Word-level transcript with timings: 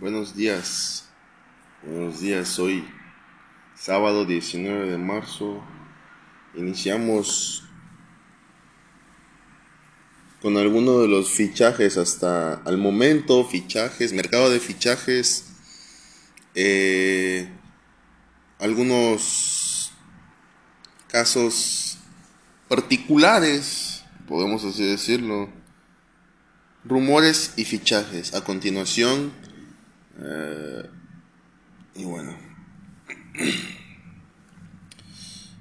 Buenos 0.00 0.34
días. 0.34 1.04
Buenos 1.82 2.20
días. 2.20 2.58
Hoy, 2.58 2.88
sábado 3.76 4.24
19 4.24 4.92
de 4.92 4.96
marzo, 4.96 5.62
iniciamos 6.54 7.64
con 10.40 10.56
algunos 10.56 11.02
de 11.02 11.08
los 11.08 11.28
fichajes 11.28 11.98
hasta 11.98 12.54
al 12.54 12.78
momento, 12.78 13.44
fichajes, 13.44 14.14
mercado 14.14 14.48
de 14.48 14.58
fichajes, 14.58 15.52
eh, 16.54 17.50
algunos 18.58 19.92
casos 21.08 21.98
particulares, 22.68 24.02
podemos 24.26 24.64
así 24.64 24.82
decirlo, 24.82 25.50
rumores 26.86 27.52
y 27.58 27.66
fichajes. 27.66 28.32
A 28.32 28.42
continuación, 28.42 29.49
eh, 30.18 30.82
y 31.94 32.04
bueno. 32.04 32.36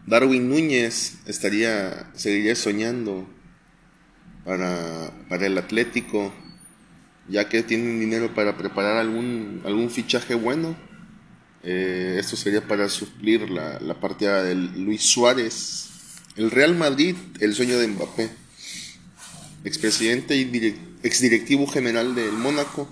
Darwin 0.06 0.50
Núñez 0.50 1.20
estaría, 1.28 2.10
seguiría 2.16 2.56
soñando 2.56 3.28
para, 4.44 5.12
para 5.30 5.46
el 5.46 5.58
Atlético, 5.58 6.34
ya 7.28 7.48
que 7.48 7.62
tienen 7.62 8.00
dinero 8.00 8.34
para 8.34 8.58
preparar 8.58 8.98
algún, 8.98 9.62
algún 9.66 9.92
fichaje 9.92 10.34
bueno. 10.34 10.76
Eh, 11.62 12.18
esto 12.20 12.36
sería 12.36 12.68
para 12.68 12.90
suplir 12.90 13.50
la, 13.52 13.80
la 13.80 14.00
partida 14.00 14.42
de 14.42 14.56
Luis 14.56 15.04
Suárez. 15.04 15.90
El 16.36 16.50
Real 16.50 16.76
Madrid, 16.76 17.16
el 17.40 17.54
sueño 17.54 17.78
de 17.78 17.88
Mbappé. 17.90 18.32
Expresidente 19.64 20.36
y 20.38 20.76
exdirectivo 21.04 21.68
general 21.68 22.16
del 22.16 22.32
Mónaco 22.32 22.90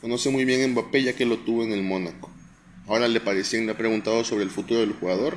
Conoce 0.00 0.30
muy 0.30 0.46
bien 0.46 0.62
a 0.62 0.68
Mbappé 0.68 1.02
ya 1.02 1.14
que 1.14 1.26
lo 1.26 1.38
tuvo 1.38 1.62
en 1.62 1.72
el 1.72 1.82
Mónaco. 1.82 2.30
Ahora 2.86 3.06
le 3.06 3.20
parecía 3.20 3.60
le 3.60 3.70
ha 3.70 3.76
preguntado 3.76 4.24
sobre 4.24 4.44
el 4.44 4.50
futuro 4.50 4.80
del 4.80 4.94
jugador, 4.94 5.36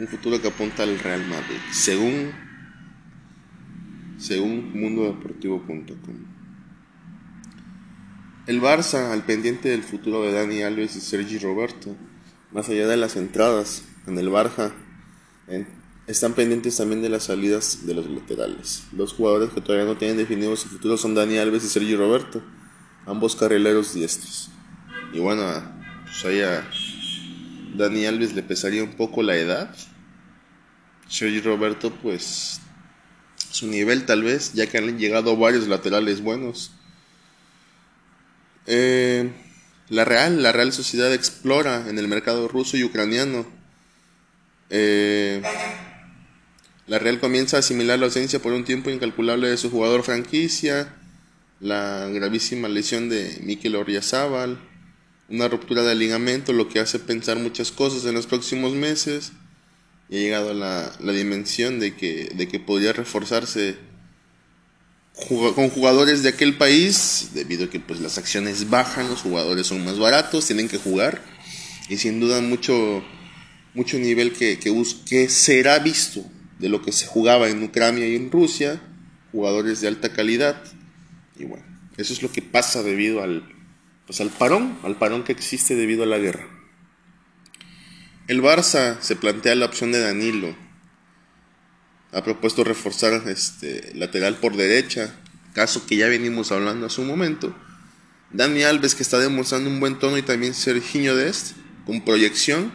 un 0.00 0.08
futuro 0.08 0.42
que 0.42 0.48
apunta 0.48 0.82
al 0.82 0.98
Real 0.98 1.24
Madrid, 1.26 1.58
según 1.70 2.32
según 4.18 4.78
mundodeportivo.com. 4.78 6.16
El 8.46 8.60
Barça 8.60 9.12
al 9.12 9.24
pendiente 9.24 9.68
del 9.68 9.84
futuro 9.84 10.22
de 10.22 10.32
Dani 10.32 10.62
Alves 10.62 10.96
y 10.96 11.00
Sergi 11.00 11.38
Roberto, 11.38 11.94
más 12.52 12.68
allá 12.68 12.88
de 12.88 12.96
las 12.96 13.14
entradas 13.14 13.84
en 14.08 14.18
el 14.18 14.28
Barça, 14.28 14.72
están 16.08 16.34
pendientes 16.34 16.76
también 16.76 17.00
de 17.00 17.08
las 17.08 17.24
salidas 17.24 17.86
de 17.86 17.94
los 17.94 18.10
laterales. 18.10 18.82
Dos 18.90 19.12
jugadores 19.12 19.50
que 19.50 19.60
todavía 19.60 19.86
no 19.86 19.96
tienen 19.96 20.16
definido 20.16 20.56
su 20.56 20.68
futuro 20.68 20.96
son 20.96 21.14
Dani 21.14 21.38
Alves 21.38 21.64
y 21.64 21.68
Sergi 21.68 21.94
Roberto 21.94 22.42
ambos 23.06 23.36
carrileros 23.36 23.94
diestros. 23.94 24.50
Y 25.12 25.18
bueno, 25.18 25.44
pues 26.04 26.24
ahí 26.24 26.40
a 26.40 26.68
Dani 27.74 28.06
Alves 28.06 28.34
le 28.34 28.42
pesaría 28.42 28.82
un 28.82 28.92
poco 28.92 29.22
la 29.22 29.36
edad. 29.36 29.74
Sergio 31.08 31.42
Roberto, 31.42 31.92
pues 32.02 32.60
su 33.50 33.66
nivel 33.66 34.06
tal 34.06 34.22
vez, 34.22 34.52
ya 34.52 34.66
que 34.66 34.78
han 34.78 34.98
llegado 34.98 35.36
varios 35.36 35.66
laterales 35.66 36.22
buenos. 36.22 36.72
Eh, 38.66 39.30
la 39.88 40.04
Real, 40.04 40.42
la 40.42 40.52
Real 40.52 40.72
Sociedad 40.72 41.12
explora 41.12 41.88
en 41.88 41.98
el 41.98 42.06
mercado 42.06 42.46
ruso 42.46 42.76
y 42.76 42.84
ucraniano. 42.84 43.44
Eh, 44.68 45.42
la 46.86 46.98
Real 47.00 47.18
comienza 47.18 47.56
a 47.56 47.60
asimilar 47.60 47.98
la 47.98 48.06
ausencia 48.06 48.40
por 48.40 48.52
un 48.52 48.64
tiempo 48.64 48.90
incalculable 48.90 49.48
de 49.48 49.56
su 49.56 49.70
jugador 49.70 50.04
franquicia 50.04 50.99
la 51.60 52.08
gravísima 52.08 52.68
lesión 52.68 53.08
de 53.08 53.38
Mikel 53.42 53.76
Orriazábal, 53.76 54.58
una 55.28 55.46
ruptura 55.46 55.82
de 55.82 55.94
ligamento, 55.94 56.52
lo 56.52 56.68
que 56.68 56.80
hace 56.80 56.98
pensar 56.98 57.38
muchas 57.38 57.70
cosas 57.70 58.04
en 58.06 58.14
los 58.14 58.26
próximos 58.26 58.72
meses. 58.72 59.32
Y 60.08 60.16
ha 60.16 60.20
llegado 60.20 60.50
a 60.50 60.54
la, 60.54 61.12
dimensión 61.12 61.78
de 61.78 61.94
que, 61.94 62.32
de 62.34 62.48
que 62.48 62.58
podría 62.58 62.92
reforzarse 62.92 63.76
con 65.28 65.68
jugadores 65.68 66.22
de 66.22 66.30
aquel 66.30 66.56
país, 66.56 67.30
debido 67.34 67.66
a 67.66 67.70
que 67.70 67.78
pues, 67.78 68.00
las 68.00 68.18
acciones 68.18 68.70
bajan, 68.70 69.08
los 69.08 69.20
jugadores 69.20 69.66
son 69.66 69.84
más 69.84 69.98
baratos, 69.98 70.46
tienen 70.46 70.68
que 70.68 70.78
jugar. 70.78 71.22
Y 71.88 71.98
sin 71.98 72.18
duda 72.18 72.40
mucho, 72.40 73.04
mucho 73.74 73.98
nivel 73.98 74.32
que, 74.32 74.58
que, 74.58 74.72
que 75.06 75.28
será 75.28 75.78
visto 75.78 76.24
de 76.58 76.68
lo 76.68 76.82
que 76.82 76.90
se 76.90 77.06
jugaba 77.06 77.48
en 77.48 77.62
Ucrania 77.62 78.08
y 78.08 78.16
en 78.16 78.32
Rusia, 78.32 78.80
jugadores 79.30 79.80
de 79.80 79.88
alta 79.88 80.12
calidad 80.12 80.60
y 81.40 81.44
bueno, 81.44 81.64
eso 81.96 82.12
es 82.12 82.22
lo 82.22 82.30
que 82.30 82.42
pasa 82.42 82.82
debido 82.82 83.22
al, 83.22 83.48
pues 84.06 84.20
al 84.20 84.30
parón, 84.30 84.78
al 84.84 84.96
parón 84.96 85.24
que 85.24 85.32
existe 85.32 85.74
debido 85.74 86.02
a 86.02 86.06
la 86.06 86.18
guerra. 86.18 86.46
El 88.28 88.42
Barça 88.42 89.00
se 89.00 89.16
plantea 89.16 89.54
la 89.54 89.66
opción 89.66 89.90
de 89.90 90.00
Danilo. 90.00 90.54
Ha 92.12 92.22
propuesto 92.22 92.62
reforzar 92.62 93.28
este 93.28 93.92
lateral 93.94 94.36
por 94.36 94.56
derecha, 94.56 95.14
caso 95.54 95.86
que 95.86 95.96
ya 95.96 96.08
venimos 96.08 96.52
hablando 96.52 96.86
hace 96.86 97.00
un 97.00 97.08
momento. 97.08 97.56
Dani 98.32 98.62
Alves 98.62 98.94
que 98.94 99.02
está 99.02 99.18
demostrando 99.18 99.68
un 99.68 99.80
buen 99.80 99.98
tono 99.98 100.16
y 100.16 100.22
también 100.22 100.54
Serginho 100.54 101.16
Dest 101.16 101.56
con 101.86 102.04
proyección 102.04 102.72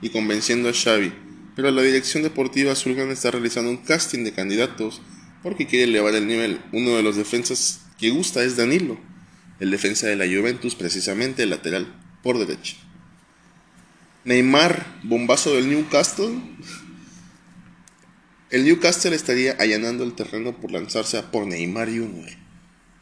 y 0.00 0.10
convenciendo 0.10 0.68
a 0.68 0.72
Xavi. 0.72 1.12
Pero 1.56 1.70
la 1.70 1.82
dirección 1.82 2.22
deportiva 2.22 2.72
azulgrana 2.72 3.12
está 3.12 3.30
realizando 3.30 3.70
un 3.70 3.78
casting 3.78 4.24
de 4.24 4.32
candidatos 4.32 5.00
porque 5.42 5.66
quiere 5.66 5.84
elevar 5.84 6.14
el 6.14 6.26
nivel. 6.26 6.60
Uno 6.72 6.96
de 6.96 7.02
los 7.02 7.16
defensas 7.16 7.80
que 8.02 8.10
gusta 8.10 8.42
es 8.42 8.56
Danilo, 8.56 8.98
el 9.60 9.70
defensa 9.70 10.08
de 10.08 10.16
la 10.16 10.26
Juventus, 10.26 10.74
precisamente 10.74 11.44
el 11.44 11.50
lateral 11.50 11.86
por 12.24 12.36
derecha. 12.36 12.74
Neymar, 14.24 14.98
bombazo 15.04 15.54
del 15.54 15.70
Newcastle. 15.70 16.32
El 18.50 18.64
Newcastle 18.64 19.14
estaría 19.14 19.52
allanando 19.52 20.02
el 20.02 20.14
terreno 20.14 20.60
por 20.60 20.72
lanzarse 20.72 21.16
a 21.16 21.30
por 21.30 21.46
Neymar 21.46 21.90
Jr. 21.90 22.30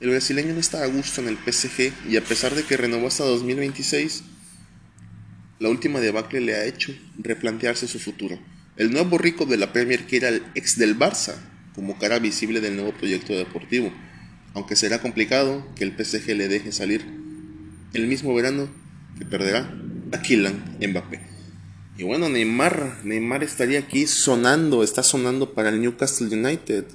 El 0.01 0.11
brasileño 0.11 0.53
no 0.53 0.61
está 0.61 0.83
a 0.83 0.87
gusto 0.87 1.23
en 1.23 1.29
el 1.29 1.39
PSG 1.39 1.95
y 2.11 2.19
a 2.19 2.23
pesar 2.23 2.55
de 2.55 2.65
que 2.65 2.77
renovó 2.77 3.07
hasta 3.07 3.25
2026, 3.25 4.25
la 5.61 5.71
última 5.71 6.01
debacle 6.01 6.43
le 6.43 6.57
ha 6.57 6.67
hecho 6.67 6.95
replantearse 7.17 7.89
su 7.89 7.99
futuro. 7.99 8.39
El 8.77 8.93
nuevo 8.93 9.17
rico 9.17 9.47
de 9.47 9.57
la 9.57 9.73
Premier 9.73 10.07
que 10.07 10.19
era 10.19 10.29
el 10.29 10.43
ex 10.55 10.77
del 10.77 10.99
Barça, 10.99 11.37
como 11.75 11.99
cara 11.99 12.19
visible 12.19 12.61
del 12.61 12.77
nuevo 12.77 12.93
proyecto 12.93 13.33
deportivo 13.33 13.91
aunque 14.55 14.77
será 14.77 15.01
complicado 15.01 15.67
que 15.77 15.85
el 15.85 15.93
PSG 15.93 16.35
le 16.37 16.49
deje 16.49 16.73
salir 16.73 17.05
el 17.93 18.07
mismo 18.07 18.35
verano 18.35 18.69
que 19.19 19.25
perderá 19.25 19.73
a 20.13 20.23
Kylian 20.23 20.79
Mbappé. 20.81 21.21
Y 21.99 22.05
bueno, 22.05 22.29
Neymar, 22.29 23.01
Neymar 23.05 23.45
estaría 23.45 23.79
aquí 23.79 24.07
sonando, 24.07 24.83
está 24.83 25.03
sonando 25.03 25.53
para 25.53 25.69
el 25.69 25.81
Newcastle 25.81 26.35
United. 26.35 26.87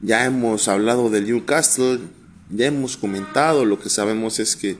Ya 0.00 0.24
hemos 0.24 0.68
hablado 0.68 1.10
del 1.10 1.26
Newcastle, 1.26 1.98
ya 2.50 2.66
hemos 2.66 2.96
comentado, 2.96 3.64
lo 3.64 3.80
que 3.80 3.88
sabemos 3.88 4.38
es 4.38 4.56
que 4.56 4.76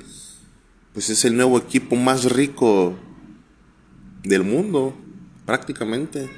pues 0.92 1.08
es 1.08 1.24
el 1.24 1.36
nuevo 1.36 1.58
equipo 1.58 1.96
más 1.96 2.24
rico 2.30 2.96
del 4.24 4.44
mundo, 4.44 4.94
prácticamente 5.46 6.28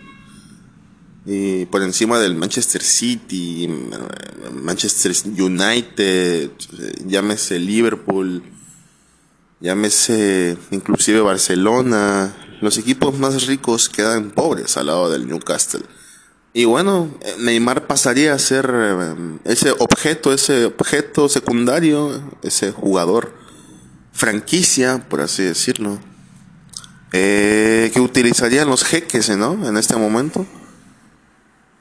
y 1.27 1.65
por 1.67 1.83
encima 1.83 2.19
del 2.19 2.35
Manchester 2.35 2.83
City, 2.83 3.69
Manchester 4.53 5.13
United, 5.25 6.51
llámese 7.07 7.59
Liverpool, 7.59 8.43
llámese 9.61 10.59
inclusive 10.71 11.21
Barcelona, 11.21 12.37
los 12.61 12.77
equipos 12.77 13.19
más 13.19 13.47
ricos 13.47 13.89
quedan 13.89 14.33
pobres 14.33 14.77
al 14.77 14.87
lado 14.87 15.11
del 15.11 15.27
Newcastle. 15.27 15.83
Y 16.53 16.67
bueno, 16.67 17.09
Neymar 17.39 17.87
pasaría 17.87 18.35
a 18.35 18.39
ser 18.39 18.71
eh, 18.73 19.15
ese 19.45 19.73
objeto, 19.73 20.33
ese 20.33 20.67
objeto 20.67 21.29
secundario, 21.29 22.23
ese 22.43 22.71
jugador 22.71 23.35
franquicia, 24.13 25.05
por 25.09 25.21
así 25.23 25.43
decirlo, 25.43 25.99
eh, 27.13 27.91
que 27.93 28.01
utilizarían 28.01 28.69
los 28.69 28.85
jeques, 28.85 29.31
¿no? 29.31 29.67
En 29.67 29.77
este 29.77 29.97
momento 29.97 30.47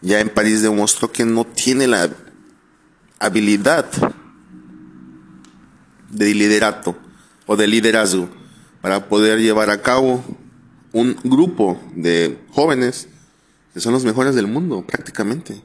ya 0.03 0.19
en 0.19 0.29
París 0.29 0.61
demostró 0.61 1.11
que 1.11 1.23
no 1.23 1.45
tiene 1.45 1.87
la 1.87 2.09
habilidad 3.19 3.89
de 6.09 6.35
liderato 6.35 6.97
o 7.47 7.55
de 7.55 7.67
liderazgo 7.67 8.29
para 8.81 9.07
poder 9.07 9.39
llevar 9.39 9.69
a 9.69 9.81
cabo 9.81 10.23
un 10.91 11.15
grupo 11.23 11.81
de 11.95 12.37
jóvenes 12.51 13.07
que 13.73 13.79
son 13.79 13.93
los 13.93 14.03
mejores 14.03 14.35
del 14.35 14.45
mundo 14.45 14.85
prácticamente. 14.85 15.61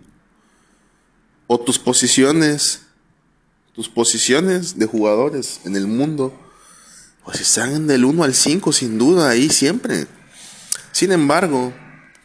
O 1.48 1.58
tus 1.58 1.80
posiciones, 1.80 2.82
tus 3.74 3.88
posiciones 3.88 4.78
de 4.78 4.86
jugadores 4.86 5.60
en 5.64 5.74
el 5.74 5.88
mundo, 5.88 6.32
pues 7.24 7.40
están 7.40 7.88
del 7.88 8.04
1 8.04 8.22
al 8.22 8.34
5 8.34 8.72
sin 8.72 8.98
duda 8.98 9.30
ahí 9.30 9.50
siempre. 9.50 10.06
Sin 10.92 11.10
embargo, 11.10 11.74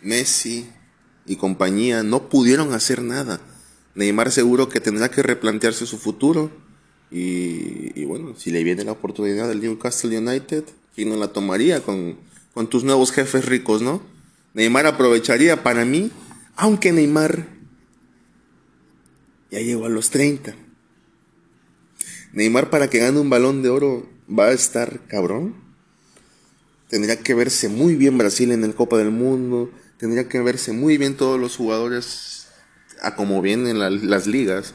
Messi, 0.03 0.69
y 1.25 1.35
compañía 1.37 2.03
no 2.03 2.29
pudieron 2.29 2.73
hacer 2.73 3.01
nada. 3.01 3.39
Neymar 3.95 4.31
seguro 4.31 4.69
que 4.69 4.79
tendrá 4.79 5.09
que 5.09 5.21
replantearse 5.21 5.85
su 5.85 5.97
futuro 5.97 6.51
Y, 7.11 8.05
bueno, 8.05 8.33
si 8.35 8.49
le 8.49 8.63
viene 8.63 8.83
la 8.83 8.93
oportunidad 8.93 9.47
del 9.47 9.61
Newcastle 9.61 10.17
United, 10.17 10.63
¿quién 10.95 11.09
no 11.09 11.15
la 11.15 11.27
tomaría 11.27 11.83
con, 11.83 12.17
con 12.55 12.67
tus 12.67 12.83
nuevos 12.83 13.11
jefes 13.11 13.45
ricos, 13.45 13.83
no? 13.83 14.01
Neymar 14.55 14.87
aprovecharía 14.87 15.61
para 15.61 15.85
mí, 15.85 16.11
aunque 16.55 16.91
Neymar 16.91 17.47
ya 19.51 19.59
llegó 19.59 19.85
a 19.85 19.89
los 19.89 20.09
30. 20.09 20.55
Neymar 22.33 22.71
para 22.71 22.89
que 22.89 22.97
gane 22.97 23.19
un 23.19 23.29
balón 23.29 23.61
de 23.61 23.69
oro 23.69 24.09
va 24.27 24.45
a 24.45 24.51
estar 24.53 25.01
cabrón. 25.07 25.53
Tendría 26.89 27.19
que 27.19 27.35
verse 27.35 27.69
muy 27.69 27.95
bien 27.95 28.17
Brasil 28.17 28.51
en 28.51 28.63
el 28.63 28.73
Copa 28.73 28.97
del 28.97 29.11
Mundo. 29.11 29.69
Tendría 30.03 30.27
que 30.27 30.41
verse 30.41 30.73
muy 30.73 30.97
bien 30.97 31.15
todos 31.15 31.39
los 31.39 31.55
jugadores 31.55 32.49
a 33.01 33.15
como 33.15 33.41
vienen 33.41 33.79
las 33.79 34.27
ligas. 34.27 34.73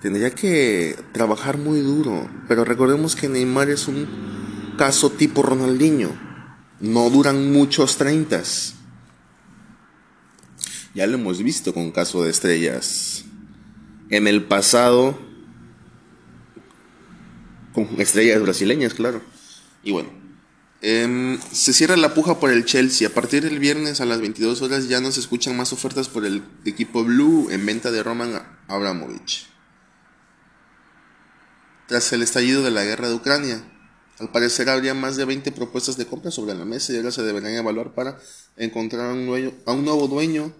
Tendría 0.00 0.30
que 0.30 0.96
trabajar 1.12 1.58
muy 1.58 1.80
duro. 1.80 2.30
Pero 2.48 2.64
recordemos 2.64 3.14
que 3.14 3.28
Neymar 3.28 3.68
es 3.68 3.88
un 3.88 4.08
caso 4.78 5.10
tipo 5.10 5.42
Ronaldinho. 5.42 6.18
No 6.80 7.10
duran 7.10 7.52
muchos 7.52 7.98
treintas. 7.98 8.76
Ya 10.94 11.06
lo 11.06 11.18
hemos 11.18 11.42
visto 11.42 11.74
con 11.74 11.90
caso 11.90 12.24
de 12.24 12.30
estrellas. 12.30 13.26
En 14.08 14.26
el 14.26 14.44
pasado 14.44 15.20
con 17.74 17.86
estrellas 18.00 18.40
brasileñas, 18.40 18.94
claro. 18.94 19.20
Y 19.84 19.92
bueno, 19.92 20.21
em, 20.82 21.40
se 21.40 21.72
cierra 21.72 21.96
la 21.96 22.14
puja 22.14 22.38
por 22.38 22.50
el 22.50 22.64
Chelsea. 22.64 23.08
A 23.08 23.12
partir 23.12 23.42
del 23.42 23.58
viernes 23.58 24.00
a 24.00 24.04
las 24.04 24.20
22 24.20 24.60
horas 24.62 24.88
ya 24.88 25.00
no 25.00 25.10
se 25.10 25.20
escuchan 25.20 25.56
más 25.56 25.72
ofertas 25.72 26.08
por 26.08 26.26
el 26.26 26.42
equipo 26.64 27.04
Blue 27.04 27.48
en 27.50 27.64
venta 27.64 27.90
de 27.90 28.02
Roman 28.02 28.42
Abramovich. 28.68 29.46
Tras 31.86 32.12
el 32.12 32.22
estallido 32.22 32.62
de 32.62 32.70
la 32.70 32.84
guerra 32.84 33.08
de 33.08 33.14
Ucrania, 33.14 33.62
al 34.18 34.30
parecer 34.30 34.68
habría 34.68 34.94
más 34.94 35.16
de 35.16 35.24
20 35.24 35.52
propuestas 35.52 35.96
de 35.96 36.06
compra 36.06 36.30
sobre 36.30 36.54
la 36.54 36.64
mesa 36.64 36.92
y 36.92 36.96
ahora 36.96 37.10
se 37.10 37.22
deberían 37.22 37.54
evaluar 37.54 37.92
para 37.94 38.18
encontrar 38.56 39.10
a 39.10 39.12
un, 39.12 39.54
a 39.66 39.72
un 39.72 39.84
nuevo 39.84 40.06
dueño 40.06 40.52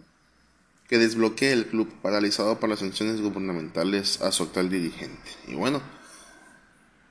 que 0.89 0.99
desbloquee 0.99 1.53
el 1.53 1.67
club 1.67 1.89
paralizado 2.03 2.61
por 2.61 2.69
las 2.69 2.81
sanciones 2.81 3.21
gubernamentales 3.21 4.21
a 4.21 4.33
su 4.33 4.43
actual 4.43 4.69
dirigente. 4.69 5.31
Y 5.49 5.55
bueno, 5.55 5.81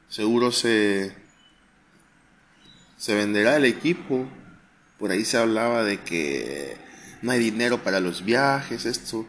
seguro 0.08 0.52
se, 0.52 1.16
se 3.02 3.16
venderá 3.16 3.56
el 3.58 3.66
equipo. 3.66 4.28
Por 5.00 5.10
ahí 5.10 5.26
se 5.26 5.38
hablaba 5.38 5.84
de 5.84 6.02
que 6.02 6.78
no 7.24 7.32
hay 7.32 7.40
dinero 7.40 7.84
para 7.84 8.00
los 8.00 8.24
viajes, 8.24 8.86
esto. 8.86 9.26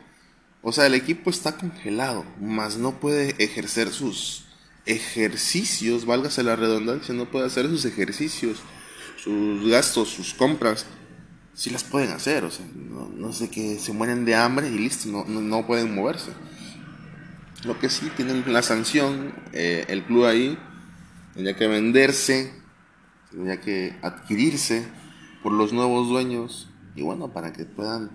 O 0.60 0.72
sea, 0.72 0.84
el 0.84 0.94
equipo 0.94 1.30
está 1.30 1.56
congelado, 1.56 2.26
mas 2.38 2.76
no 2.76 3.00
puede 3.00 3.34
ejercer 3.42 3.88
sus 3.88 4.44
ejercicios, 4.84 6.04
válgase 6.04 6.42
la 6.42 6.54
redundancia, 6.54 7.14
no 7.14 7.30
puede 7.30 7.46
hacer 7.46 7.66
sus 7.66 7.86
ejercicios, 7.86 8.58
sus 9.16 9.66
gastos, 9.66 10.10
sus 10.10 10.34
compras. 10.34 10.84
Si 11.54 11.70
las 11.70 11.82
pueden 11.82 12.10
hacer, 12.10 12.44
o 12.44 12.50
sea, 12.50 12.66
no, 12.74 13.32
sé 13.32 13.48
que 13.48 13.78
se 13.78 13.94
mueren 13.94 14.26
de 14.26 14.34
hambre 14.34 14.68
y 14.68 14.78
listo, 14.78 15.08
no, 15.08 15.24
no, 15.24 15.66
pueden 15.66 15.94
moverse. 15.94 16.32
Lo 17.64 17.78
que 17.78 17.88
sí 17.88 18.10
tienen 18.18 18.44
la 18.52 18.62
sanción, 18.62 19.32
eh, 19.54 19.86
el 19.88 20.04
club 20.04 20.26
ahí, 20.26 20.58
Tendría 21.34 21.56
que 21.56 21.66
venderse, 21.66 22.52
tendría 23.32 23.60
que 23.60 23.98
adquirirse 24.02 24.86
por 25.42 25.52
los 25.52 25.72
nuevos 25.72 26.08
dueños 26.08 26.68
y 26.94 27.02
bueno, 27.02 27.32
para 27.32 27.52
que 27.52 27.64
puedan 27.64 28.10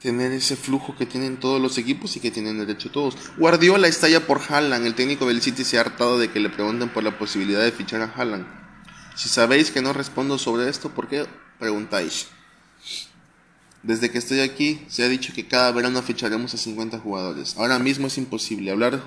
tener 0.00 0.32
ese 0.32 0.56
flujo 0.56 0.94
que 0.96 1.06
tienen 1.06 1.38
todos 1.38 1.60
los 1.60 1.78
equipos 1.78 2.16
y 2.16 2.20
que 2.20 2.30
tienen 2.30 2.58
derecho 2.58 2.90
todos. 2.90 3.16
Guardiola 3.36 3.88
está 3.88 4.08
ya 4.08 4.26
por 4.26 4.40
Haaland, 4.48 4.86
el 4.86 4.94
técnico 4.94 5.26
del 5.26 5.40
City 5.40 5.64
se 5.64 5.78
ha 5.78 5.82
hartado 5.82 6.18
de 6.18 6.30
que 6.30 6.40
le 6.40 6.50
pregunten 6.50 6.88
por 6.88 7.02
la 7.02 7.18
posibilidad 7.18 7.62
de 7.62 7.72
fichar 7.72 8.02
a 8.02 8.12
Haaland. 8.14 8.46
Si 9.16 9.28
sabéis 9.28 9.70
que 9.70 9.82
no 9.82 9.92
respondo 9.92 10.38
sobre 10.38 10.68
esto, 10.68 10.90
¿por 10.90 11.08
qué 11.08 11.26
preguntáis? 11.58 12.28
Desde 13.82 14.10
que 14.10 14.18
estoy 14.18 14.40
aquí 14.40 14.84
se 14.88 15.04
ha 15.04 15.08
dicho 15.08 15.32
que 15.32 15.46
cada 15.46 15.72
verano 15.72 16.02
ficharemos 16.02 16.54
a 16.54 16.58
50 16.58 16.98
jugadores. 16.98 17.56
Ahora 17.56 17.78
mismo 17.78 18.08
es 18.08 18.18
imposible 18.18 18.70
hablar 18.70 19.02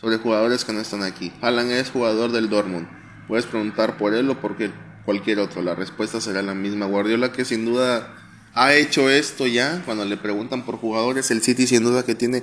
sobre 0.00 0.18
jugadores 0.18 0.64
que 0.64 0.72
no 0.72 0.80
están 0.80 1.02
aquí. 1.02 1.32
Haaland 1.40 1.72
es 1.72 1.90
jugador 1.90 2.32
del 2.32 2.48
Dortmund. 2.48 2.88
Puedes 3.28 3.46
preguntar 3.46 3.96
por 3.98 4.14
él 4.14 4.28
o 4.30 4.40
por 4.40 4.56
cualquier 5.04 5.38
otro. 5.38 5.62
La 5.62 5.74
respuesta 5.74 6.20
será 6.20 6.42
la 6.42 6.54
misma. 6.54 6.86
Guardiola 6.86 7.32
que 7.32 7.44
sin 7.44 7.64
duda 7.64 8.14
ha 8.54 8.74
hecho 8.74 9.10
esto 9.10 9.46
ya. 9.46 9.82
Cuando 9.84 10.04
le 10.04 10.16
preguntan 10.16 10.64
por 10.64 10.76
jugadores, 10.76 11.30
el 11.30 11.42
City 11.42 11.66
sin 11.66 11.84
duda 11.84 12.04
que 12.04 12.14
tiene 12.14 12.42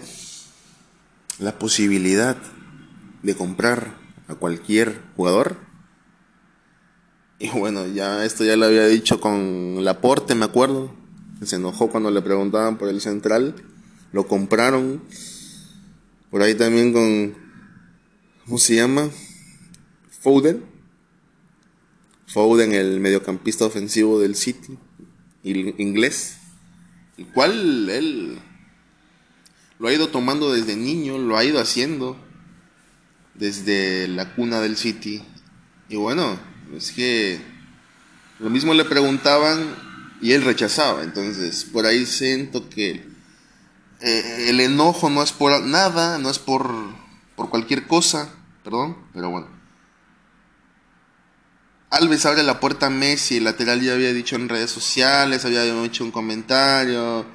la 1.40 1.58
posibilidad 1.58 2.38
de 3.24 3.36
comprar 3.36 3.96
a 4.28 4.36
cualquier 4.36 5.02
jugador. 5.16 5.58
Y 7.40 7.50
bueno, 7.50 7.88
ya 7.88 8.26
esto 8.26 8.44
ya 8.44 8.58
lo 8.58 8.66
había 8.66 8.86
dicho 8.88 9.22
con 9.22 9.84
Laporte, 9.84 10.36
me 10.36 10.46
acuerdo. 10.46 10.94
Se 11.44 11.56
enojó 11.56 11.90
cuando 11.90 12.12
le 12.12 12.22
preguntaban 12.22 12.78
por 12.78 12.90
el 12.90 13.00
central. 13.00 13.56
Lo 14.12 14.28
compraron. 14.28 15.02
Por 16.30 16.42
ahí 16.42 16.54
también 16.54 16.92
con 16.92 17.34
¿cómo 18.46 18.58
se 18.58 18.76
llama? 18.76 19.10
Foden. 20.22 20.69
Foden, 22.30 22.74
el 22.74 23.00
mediocampista 23.00 23.66
ofensivo 23.66 24.20
del 24.20 24.36
City, 24.36 24.78
inglés, 25.44 26.38
el 27.18 27.28
cual 27.28 27.90
él 27.90 28.40
lo 29.80 29.88
ha 29.88 29.94
ido 29.94 30.10
tomando 30.10 30.54
desde 30.54 30.76
niño, 30.76 31.18
lo 31.18 31.38
ha 31.38 31.44
ido 31.44 31.60
haciendo 31.60 32.18
desde 33.34 34.08
la 34.08 34.36
cuna 34.36 34.62
del 34.62 34.78
City. 34.78 35.24
Y 35.90 35.96
bueno, 35.96 36.40
es 36.76 36.92
que 36.92 37.42
lo 38.40 38.50
mismo 38.50 38.74
le 38.74 38.86
preguntaban 38.86 39.76
y 40.22 40.34
él 40.34 40.44
rechazaba. 40.44 41.04
Entonces, 41.04 41.66
por 41.66 41.86
ahí 41.86 42.06
siento 42.06 42.70
que 42.70 43.08
eh, 44.02 44.46
el 44.50 44.60
enojo 44.60 45.10
no 45.10 45.24
es 45.24 45.31
por 45.31 45.62
nada, 45.64 46.20
no 46.20 46.30
es 46.30 46.40
por, 46.40 46.72
por 47.36 47.50
cualquier 47.50 47.88
cosa, 47.88 48.36
Perdón, 48.64 48.98
pero 49.14 49.31
bueno. 49.31 49.59
Alves 51.90 52.28
abre 52.28 52.44
la 52.44 52.60
puerta 52.60 52.86
a 52.86 52.90
Messi, 52.92 53.38
el 53.38 53.46
lateral 53.46 53.82
ya 53.82 53.94
había 53.94 54.14
dicho 54.14 54.36
en 54.36 54.48
redes 54.48 54.70
sociales, 54.70 55.44
había 55.44 55.66
hecho 55.84 56.04
un 56.04 56.12
comentario. 56.12 57.26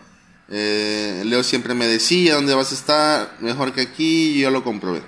Eh, 0.48 1.22
Leo 1.24 1.42
siempre 1.42 1.74
me 1.74 1.88
decía, 1.88 2.34
¿dónde 2.36 2.54
vas 2.54 2.70
a 2.70 2.74
estar? 2.76 3.36
Mejor 3.40 3.72
que 3.72 3.80
aquí, 3.80 4.36
y 4.36 4.40
yo 4.40 4.50
lo 4.52 4.62
comprobé. 4.62 5.02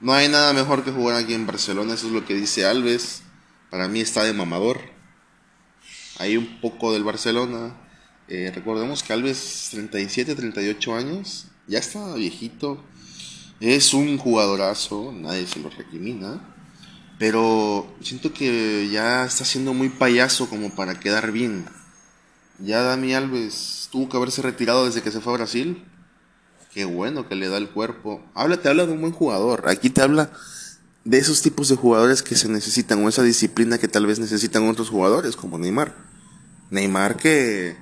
No 0.00 0.14
hay 0.14 0.28
nada 0.28 0.52
mejor 0.52 0.82
que 0.82 0.90
jugar 0.90 1.16
aquí 1.16 1.34
en 1.34 1.46
Barcelona, 1.46 1.94
eso 1.94 2.08
es 2.08 2.12
lo 2.12 2.26
que 2.26 2.34
dice 2.34 2.66
Alves. 2.66 3.22
Para 3.70 3.86
mí 3.86 4.00
está 4.00 4.24
de 4.24 4.32
mamador. 4.32 4.80
Hay 6.18 6.36
un 6.36 6.60
poco 6.60 6.92
del 6.92 7.04
Barcelona. 7.04 7.76
Eh, 8.26 8.50
recordemos 8.52 9.04
que 9.04 9.12
Alves, 9.12 9.68
37, 9.70 10.34
38 10.34 10.96
años, 10.96 11.46
ya 11.68 11.78
está 11.78 12.14
viejito. 12.14 12.82
Es 13.60 13.94
un 13.94 14.18
jugadorazo, 14.18 15.12
nadie 15.12 15.46
se 15.46 15.60
lo 15.60 15.70
recrimina. 15.70 16.40
Pero 17.20 17.86
siento 18.00 18.32
que 18.32 18.88
ya 18.90 19.26
está 19.26 19.44
siendo 19.44 19.74
muy 19.74 19.90
payaso 19.90 20.48
como 20.48 20.74
para 20.74 20.98
quedar 20.98 21.32
bien. 21.32 21.66
Ya 22.58 22.80
Dani 22.80 23.12
Alves 23.12 23.90
tuvo 23.92 24.08
que 24.08 24.16
haberse 24.16 24.40
retirado 24.40 24.86
desde 24.86 25.02
que 25.02 25.10
se 25.10 25.20
fue 25.20 25.34
a 25.34 25.36
Brasil. 25.36 25.84
Qué 26.72 26.86
bueno 26.86 27.28
que 27.28 27.34
le 27.34 27.48
da 27.48 27.58
el 27.58 27.68
cuerpo. 27.68 28.24
Habla, 28.32 28.56
te 28.56 28.70
habla 28.70 28.86
de 28.86 28.92
un 28.92 29.02
buen 29.02 29.12
jugador. 29.12 29.68
Aquí 29.68 29.90
te 29.90 30.00
habla 30.00 30.32
de 31.04 31.18
esos 31.18 31.42
tipos 31.42 31.68
de 31.68 31.76
jugadores 31.76 32.22
que 32.22 32.36
se 32.36 32.48
necesitan 32.48 33.04
o 33.04 33.08
esa 33.10 33.22
disciplina 33.22 33.76
que 33.76 33.88
tal 33.88 34.06
vez 34.06 34.18
necesitan 34.18 34.66
otros 34.66 34.88
jugadores 34.88 35.36
como 35.36 35.58
Neymar. 35.58 35.94
Neymar 36.70 37.18
que 37.18 37.76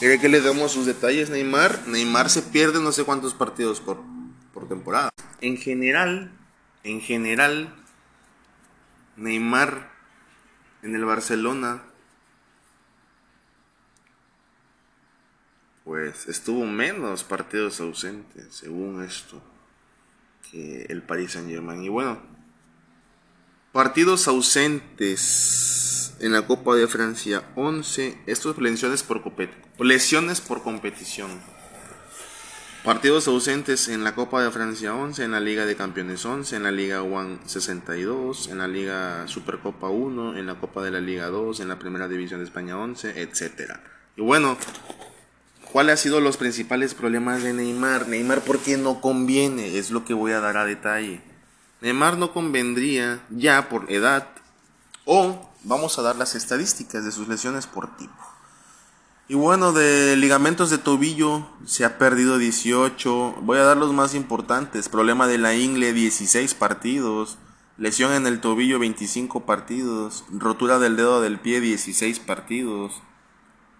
¿Quiere 0.00 0.18
que 0.18 0.28
le 0.28 0.40
demos 0.40 0.72
sus 0.72 0.86
detalles, 0.86 1.30
Neymar? 1.30 1.86
Neymar 1.86 2.28
se 2.28 2.42
pierde 2.42 2.80
no 2.80 2.90
sé 2.90 3.04
cuántos 3.04 3.34
partidos 3.34 3.78
por, 3.78 4.02
por 4.52 4.66
temporada. 4.66 5.10
En 5.40 5.56
general, 5.58 6.32
en 6.84 7.00
general, 7.00 7.74
Neymar 9.16 9.90
en 10.82 10.94
el 10.94 11.04
Barcelona, 11.04 11.82
pues 15.84 16.28
estuvo 16.28 16.64
menos 16.66 17.24
partidos 17.24 17.80
ausentes, 17.80 18.54
según 18.54 19.02
esto, 19.02 19.42
que 20.50 20.86
el 20.88 21.02
Paris 21.02 21.32
Saint 21.32 21.48
Germain. 21.48 21.82
Y 21.82 21.88
bueno, 21.88 22.20
partidos 23.72 24.28
ausentes 24.28 26.14
en 26.20 26.32
la 26.32 26.46
Copa 26.46 26.74
de 26.74 26.86
Francia, 26.86 27.50
11. 27.56 28.18
Estos 28.26 28.58
lesiones 28.58 29.02
por 29.02 29.22
Lesiones 29.78 30.40
por 30.40 30.62
competición. 30.62 31.53
Partidos 32.84 33.26
ausentes 33.28 33.88
en 33.88 34.04
la 34.04 34.14
Copa 34.14 34.42
de 34.42 34.50
Francia 34.50 34.94
11, 34.94 35.24
en 35.24 35.30
la 35.30 35.40
Liga 35.40 35.64
de 35.64 35.74
Campeones 35.74 36.22
11, 36.22 36.56
en 36.56 36.64
la 36.64 36.70
Liga 36.70 37.00
One 37.00 37.38
62, 37.46 38.48
en 38.48 38.58
la 38.58 38.68
Liga 38.68 39.26
Supercopa 39.26 39.88
1, 39.88 40.36
en 40.36 40.44
la 40.44 40.56
Copa 40.60 40.82
de 40.82 40.90
la 40.90 41.00
Liga 41.00 41.28
2, 41.28 41.60
en 41.60 41.68
la 41.68 41.78
Primera 41.78 42.08
División 42.08 42.40
de 42.40 42.44
España 42.44 42.76
11, 42.76 43.22
etc. 43.22 43.72
Y 44.16 44.20
bueno, 44.20 44.58
¿cuáles 45.72 45.92
han 45.92 45.96
sido 45.96 46.20
los 46.20 46.36
principales 46.36 46.92
problemas 46.92 47.42
de 47.42 47.54
Neymar? 47.54 48.06
Neymar, 48.06 48.42
¿por 48.42 48.58
qué 48.58 48.76
no 48.76 49.00
conviene? 49.00 49.78
Es 49.78 49.90
lo 49.90 50.04
que 50.04 50.12
voy 50.12 50.32
a 50.32 50.40
dar 50.40 50.58
a 50.58 50.66
detalle. 50.66 51.22
Neymar 51.80 52.18
no 52.18 52.34
convendría 52.34 53.20
ya 53.30 53.70
por 53.70 53.90
edad 53.90 54.28
o 55.06 55.50
vamos 55.62 55.98
a 55.98 56.02
dar 56.02 56.16
las 56.16 56.34
estadísticas 56.34 57.02
de 57.02 57.12
sus 57.12 57.28
lesiones 57.28 57.66
por 57.66 57.96
tipo. 57.96 58.33
Y 59.26 59.34
bueno, 59.34 59.72
de 59.72 60.16
ligamentos 60.16 60.68
de 60.68 60.76
tobillo 60.76 61.48
se 61.64 61.86
ha 61.86 61.96
perdido 61.96 62.36
18. 62.36 63.36
Voy 63.40 63.56
a 63.56 63.64
dar 63.64 63.78
los 63.78 63.94
más 63.94 64.14
importantes. 64.14 64.90
Problema 64.90 65.26
de 65.26 65.38
la 65.38 65.54
ingle 65.54 65.94
16 65.94 66.52
partidos. 66.52 67.38
Lesión 67.78 68.12
en 68.12 68.26
el 68.26 68.40
tobillo 68.42 68.78
25 68.78 69.46
partidos. 69.46 70.24
Rotura 70.30 70.78
del 70.78 70.96
dedo 70.96 71.22
del 71.22 71.40
pie 71.40 71.62
16 71.62 72.20
partidos. 72.20 73.00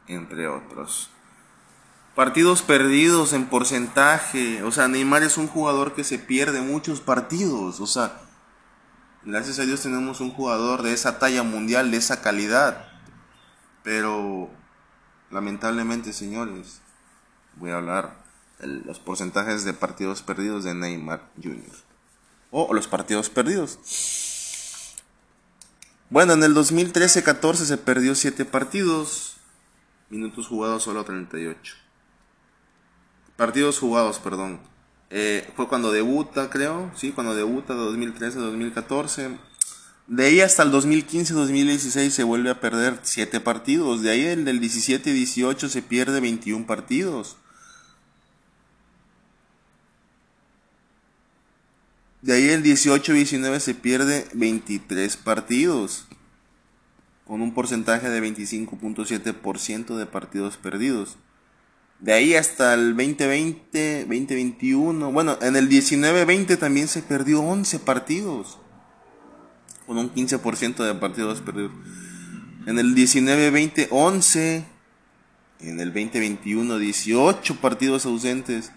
Entre 0.06 0.48
otros. 0.48 1.10
Partidos 2.14 2.62
perdidos 2.62 3.34
en 3.34 3.44
porcentaje. 3.44 4.62
O 4.62 4.70
sea, 4.70 4.88
Neymar 4.88 5.24
es 5.24 5.36
un 5.36 5.48
jugador 5.48 5.92
que 5.92 6.04
se 6.04 6.18
pierde 6.18 6.62
muchos 6.62 7.00
partidos. 7.00 7.80
O 7.80 7.86
sea, 7.86 8.18
gracias 9.24 9.58
a 9.58 9.66
Dios 9.66 9.82
tenemos 9.82 10.22
un 10.22 10.30
jugador 10.30 10.80
de 10.80 10.94
esa 10.94 11.18
talla 11.18 11.42
mundial, 11.42 11.90
de 11.90 11.98
esa 11.98 12.22
calidad. 12.22 12.88
Pero, 13.82 14.48
lamentablemente, 15.34 16.12
señores, 16.12 16.80
voy 17.56 17.72
a 17.72 17.76
hablar 17.76 18.22
de 18.60 18.68
los 18.68 19.00
porcentajes 19.00 19.64
de 19.64 19.74
partidos 19.74 20.22
perdidos 20.22 20.62
de 20.62 20.74
Neymar 20.74 21.28
Jr. 21.42 21.74
O 22.52 22.72
los 22.72 22.86
partidos 22.86 23.28
perdidos. 23.30 23.80
Bueno, 26.08 26.34
en 26.34 26.44
el 26.44 26.54
2013-14 26.54 27.54
se 27.56 27.76
perdió 27.76 28.14
7 28.14 28.44
partidos. 28.44 29.36
Minutos 30.08 30.46
jugados 30.46 30.84
solo 30.84 31.04
38. 31.04 31.74
Partidos 33.36 33.80
jugados, 33.80 34.20
perdón. 34.20 34.60
Eh, 35.10 35.52
fue 35.56 35.66
cuando 35.66 35.90
debuta, 35.90 36.48
creo. 36.48 36.92
Sí, 36.94 37.10
cuando 37.10 37.34
debuta, 37.34 37.74
2013-2014. 37.74 39.36
De 40.06 40.26
ahí 40.26 40.40
hasta 40.40 40.62
el 40.62 40.70
2015-2016 40.70 42.10
se 42.10 42.24
vuelve 42.24 42.50
a 42.50 42.60
perder 42.60 43.00
7 43.02 43.40
partidos. 43.40 44.02
De 44.02 44.10
ahí 44.10 44.26
el 44.26 44.44
del 44.44 44.60
17-18 44.60 45.68
se 45.68 45.82
pierde 45.82 46.20
21 46.20 46.66
partidos. 46.66 47.38
De 52.20 52.34
ahí 52.34 52.48
el 52.50 52.62
18-19 52.62 53.58
se 53.60 53.74
pierde 53.74 54.26
23 54.34 55.16
partidos. 55.16 56.06
Con 57.26 57.40
un 57.40 57.54
porcentaje 57.54 58.10
de 58.10 58.20
25.7% 58.20 59.96
de 59.96 60.04
partidos 60.04 60.58
perdidos. 60.58 61.16
De 62.00 62.12
ahí 62.12 62.34
hasta 62.34 62.74
el 62.74 62.94
2020, 62.94 64.00
2021. 64.00 65.12
Bueno, 65.12 65.38
en 65.40 65.56
el 65.56 65.70
19-20 65.70 66.58
también 66.58 66.88
se 66.88 67.00
perdió 67.00 67.40
11 67.40 67.78
partidos. 67.78 68.58
Con 69.86 69.98
un 69.98 70.12
15% 70.12 70.76
de 70.76 70.94
partidos 70.94 71.40
perdidos. 71.40 71.72
En 72.66 72.78
el 72.78 72.94
19-20, 72.94 73.88
11. 73.90 74.64
En 75.60 75.80
el 75.80 75.92
2021, 75.92 76.78
18 76.78 77.60
partidos 77.60 78.06
ausentes. 78.06 78.72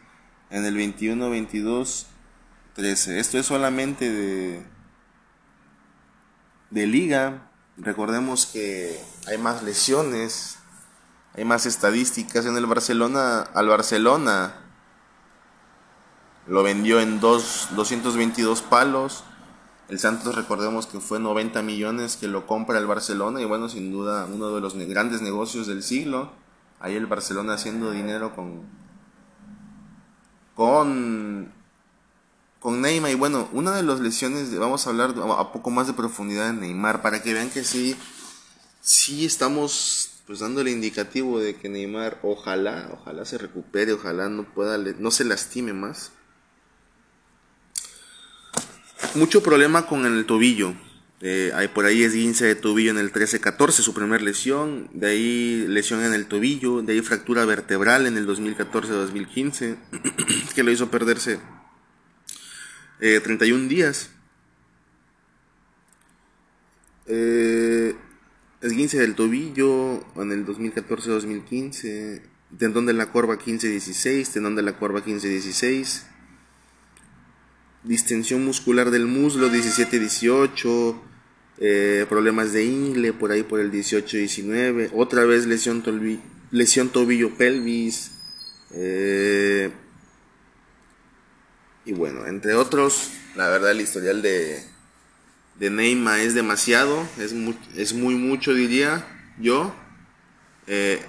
En 0.49 0.65
el 0.65 0.75
21-22, 0.77 2.05
13. 2.75 3.19
Esto 3.19 3.37
es 3.37 3.45
solamente 3.45 4.11
de, 4.11 4.61
de 6.69 6.87
liga. 6.87 7.49
Recordemos 7.77 8.45
que 8.45 8.99
hay 9.27 9.37
más 9.37 9.63
lesiones 9.63 10.57
hay 11.37 11.45
más 11.45 11.67
estadísticas 11.67 12.47
en 12.47 12.57
el 12.57 12.65
Barcelona. 12.65 13.41
Al 13.53 13.67
Barcelona 13.67 14.55
lo 16.47 16.63
vendió 16.63 16.99
en 16.99 17.19
dos, 17.19 17.67
222 17.75 18.63
palos. 18.63 19.23
El 19.89 19.99
Santos 19.99 20.35
recordemos 20.35 20.85
que 20.85 20.99
fue 20.99 21.19
90 21.19 21.61
millones 21.61 22.17
que 22.17 22.27
lo 22.27 22.45
compra 22.45 22.77
el 22.77 22.87
Barcelona 22.87 23.41
y 23.41 23.45
bueno, 23.45 23.69
sin 23.69 23.91
duda 23.91 24.25
uno 24.25 24.53
de 24.53 24.59
los 24.59 24.75
grandes 24.75 25.21
negocios 25.21 25.67
del 25.67 25.81
siglo. 25.81 26.31
Ahí 26.79 26.95
el 26.95 27.05
Barcelona 27.05 27.53
haciendo 27.53 27.91
dinero 27.91 28.35
con 28.35 28.63
con 30.55 31.53
con 32.59 32.81
Neymar 32.81 33.11
y 33.11 33.15
bueno, 33.15 33.47
una 33.53 33.75
de 33.75 33.83
las 33.83 33.99
lesiones, 33.99 34.57
vamos 34.57 34.85
a 34.85 34.89
hablar 34.89 35.13
a 35.37 35.51
poco 35.53 35.69
más 35.69 35.87
de 35.87 35.93
profundidad 35.93 36.47
de 36.47 36.59
Neymar 36.59 37.01
para 37.01 37.21
que 37.21 37.33
vean 37.33 37.49
que 37.49 37.63
sí 37.63 37.95
sí 38.81 39.25
estamos 39.25 40.17
pues 40.27 40.39
dando 40.39 40.59
el 40.59 40.67
indicativo 40.67 41.39
de 41.39 41.55
que 41.55 41.69
Neymar 41.69 42.19
ojalá, 42.23 42.89
ojalá 42.91 43.23
se 43.23 43.37
recupere, 43.37 43.93
ojalá 43.93 44.27
no 44.27 44.43
pueda, 44.43 44.77
no 44.77 45.11
se 45.11 45.23
lastime 45.23 45.71
más. 45.71 46.11
Mucho 49.15 49.41
problema 49.41 49.87
con 49.87 50.05
el 50.05 50.25
tobillo. 50.25 50.75
Eh, 51.21 51.51
por 51.73 51.85
ahí 51.85 52.03
esguince 52.03 52.45
de 52.45 52.55
tobillo 52.55 52.91
en 52.91 52.97
el 52.97 53.11
13-14, 53.11 53.71
su 53.71 53.93
primer 53.93 54.21
lesión. 54.21 54.89
De 54.93 55.07
ahí 55.07 55.65
lesión 55.67 56.03
en 56.03 56.13
el 56.13 56.27
tobillo. 56.27 56.81
De 56.81 56.93
ahí 56.93 57.01
fractura 57.01 57.45
vertebral 57.45 58.05
en 58.05 58.17
el 58.17 58.27
2014-2015, 58.27 59.77
que 60.55 60.63
lo 60.63 60.71
hizo 60.71 60.91
perderse 60.91 61.39
31 62.99 63.63
eh, 63.63 63.67
días. 63.67 64.11
Eh, 67.07 67.95
esguince 68.61 68.99
del 68.99 69.15
tobillo 69.15 70.03
en 70.21 70.31
el 70.31 70.45
2014-2015, 70.45 72.21
tendón 72.57 72.85
de 72.85 72.93
la 72.93 73.11
corva 73.11 73.37
15-16, 73.37 74.33
tendón 74.33 74.55
de 74.55 74.61
la 74.61 74.77
corva 74.77 75.03
15-16, 75.03 76.03
distensión 77.83 78.43
muscular 78.43 78.91
del 78.91 79.05
muslo 79.05 79.49
17-18, 79.49 80.95
eh, 81.59 82.05
problemas 82.09 82.53
de 82.53 82.65
ingle 82.65 83.13
por 83.13 83.31
ahí 83.31 83.43
por 83.43 83.59
el 83.59 83.71
18-19, 83.71 84.91
otra 84.93 85.25
vez 85.25 85.47
lesión, 85.47 85.83
lesión 86.51 86.89
tobillo 86.89 87.35
pelvis, 87.35 88.11
eh, 88.71 89.71
y 91.85 91.93
bueno, 91.93 92.27
entre 92.27 92.53
otros, 92.53 93.11
la 93.35 93.47
verdad 93.49 93.71
el 93.71 93.81
historial 93.81 94.21
de 94.21 94.77
de 95.59 95.69
Neymar 95.71 96.19
es 96.19 96.33
demasiado, 96.33 97.07
es 97.17 97.33
muy, 97.33 97.57
es 97.75 97.93
muy 97.93 98.15
mucho 98.15 98.53
diría 98.53 99.05
yo. 99.39 99.73
Eh, 100.67 101.01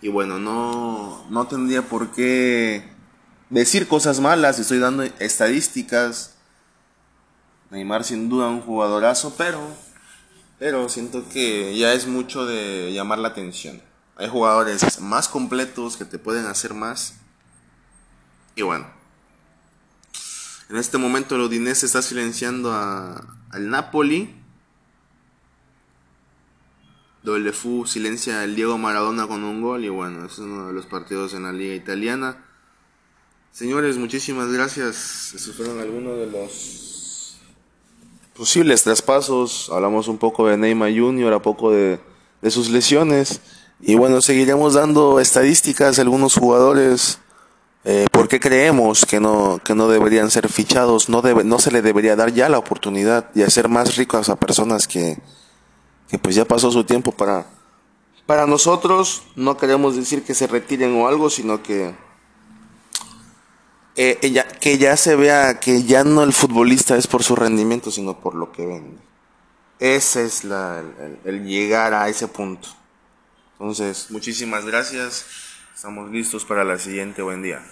y 0.00 0.08
bueno, 0.08 0.38
no, 0.38 1.26
no 1.30 1.46
tendría 1.46 1.82
por 1.82 2.12
qué 2.12 2.84
decir 3.52 3.86
cosas 3.86 4.18
malas, 4.20 4.58
estoy 4.58 4.78
dando 4.78 5.02
estadísticas. 5.02 6.34
Neymar 7.70 8.04
sin 8.04 8.28
duda 8.28 8.48
un 8.48 8.60
jugadorazo, 8.60 9.34
pero, 9.36 9.60
pero 10.58 10.88
siento 10.88 11.28
que 11.28 11.76
ya 11.76 11.92
es 11.94 12.06
mucho 12.06 12.44
de 12.44 12.92
llamar 12.92 13.18
la 13.18 13.28
atención. 13.28 13.80
Hay 14.16 14.28
jugadores 14.28 15.00
más 15.00 15.28
completos 15.28 15.96
que 15.96 16.04
te 16.04 16.18
pueden 16.18 16.46
hacer 16.46 16.74
más. 16.74 17.14
Y 18.56 18.62
bueno. 18.62 18.86
En 20.68 20.76
este 20.76 20.96
momento 20.96 21.34
el 21.34 21.42
Udinese 21.42 21.86
está 21.86 22.00
silenciando 22.00 22.72
al 22.72 23.70
Napoli. 23.70 24.34
WFU 27.24 27.86
silencia 27.86 28.42
al 28.42 28.56
Diego 28.56 28.78
Maradona 28.78 29.26
con 29.26 29.44
un 29.44 29.60
gol 29.60 29.84
y 29.84 29.88
bueno, 29.88 30.26
es 30.26 30.38
uno 30.38 30.66
de 30.66 30.72
los 30.72 30.86
partidos 30.86 31.34
en 31.34 31.44
la 31.44 31.52
liga 31.52 31.74
italiana. 31.74 32.44
Señores, 33.52 33.96
muchísimas 33.96 34.50
gracias. 34.50 35.32
Esos 35.34 35.54
fueron 35.54 35.78
algunos 35.80 36.18
de 36.18 36.26
los 36.26 37.36
posibles 38.34 38.82
traspasos. 38.82 39.70
Hablamos 39.72 40.08
un 40.08 40.18
poco 40.18 40.48
de 40.48 40.56
Neymar 40.56 40.90
Jr., 40.96 41.34
a 41.34 41.42
poco 41.42 41.70
de, 41.70 42.00
de 42.40 42.50
sus 42.50 42.70
lesiones. 42.70 43.40
Y 43.80 43.94
bueno, 43.94 44.20
seguiremos 44.22 44.74
dando 44.74 45.20
estadísticas 45.20 45.96
de 45.96 46.02
algunos 46.02 46.34
jugadores 46.34 47.18
eh, 47.84 48.06
¿Por 48.12 48.28
qué 48.28 48.38
creemos 48.38 49.04
que 49.04 49.18
no, 49.18 49.60
que 49.64 49.74
no 49.74 49.88
deberían 49.88 50.30
ser 50.30 50.48
fichados? 50.48 51.08
No, 51.08 51.20
debe, 51.20 51.42
no 51.42 51.58
se 51.58 51.72
le 51.72 51.82
debería 51.82 52.14
dar 52.14 52.32
ya 52.32 52.48
la 52.48 52.58
oportunidad 52.58 53.30
y 53.34 53.42
hacer 53.42 53.68
más 53.68 53.96
ricos 53.96 54.28
a 54.28 54.36
personas 54.36 54.86
que, 54.86 55.18
que 56.08 56.18
pues 56.18 56.36
ya 56.36 56.44
pasó 56.44 56.70
su 56.70 56.84
tiempo 56.84 57.12
para... 57.12 57.46
Para 58.24 58.46
nosotros 58.46 59.24
no 59.34 59.56
queremos 59.56 59.96
decir 59.96 60.22
que 60.22 60.32
se 60.32 60.46
retiren 60.46 60.94
o 60.94 61.08
algo, 61.08 61.28
sino 61.28 61.60
que 61.64 61.92
eh, 63.96 64.44
que 64.60 64.78
ya 64.78 64.96
se 64.96 65.16
vea 65.16 65.60
que 65.60 65.82
ya 65.84 66.04
no 66.04 66.22
el 66.22 66.32
futbolista 66.32 66.96
es 66.96 67.06
por 67.06 67.22
su 67.22 67.36
rendimiento, 67.36 67.90
sino 67.90 68.18
por 68.18 68.34
lo 68.34 68.52
que 68.52 68.66
vende. 68.66 68.98
Ese 69.78 70.24
es 70.24 70.44
la, 70.44 70.82
el 71.24 71.44
llegar 71.44 71.92
a 71.92 72.08
ese 72.08 72.28
punto. 72.28 72.68
Entonces, 73.58 74.10
muchísimas 74.10 74.64
gracias. 74.64 75.26
Estamos 75.74 76.10
listos 76.10 76.44
para 76.44 76.64
la 76.64 76.78
siguiente. 76.78 77.22
Buen 77.22 77.42
día. 77.42 77.62